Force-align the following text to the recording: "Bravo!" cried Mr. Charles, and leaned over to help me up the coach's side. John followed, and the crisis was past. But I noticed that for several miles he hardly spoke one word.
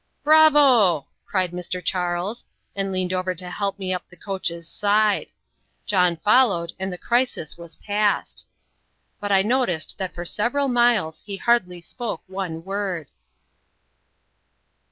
"Bravo!" 0.23 1.05
cried 1.27 1.51
Mr. 1.51 1.79
Charles, 1.79 2.43
and 2.75 2.91
leaned 2.91 3.13
over 3.13 3.35
to 3.35 3.51
help 3.51 3.77
me 3.77 3.93
up 3.93 4.03
the 4.09 4.15
coach's 4.17 4.67
side. 4.67 5.27
John 5.85 6.17
followed, 6.17 6.73
and 6.79 6.91
the 6.91 6.97
crisis 6.97 7.55
was 7.55 7.75
past. 7.75 8.47
But 9.19 9.31
I 9.31 9.43
noticed 9.43 9.99
that 9.99 10.15
for 10.15 10.25
several 10.25 10.67
miles 10.69 11.19
he 11.23 11.37
hardly 11.37 11.81
spoke 11.81 12.23
one 12.25 12.63
word. 12.65 13.09